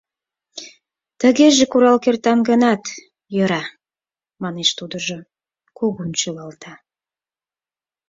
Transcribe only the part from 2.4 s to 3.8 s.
гынат, йӧра,—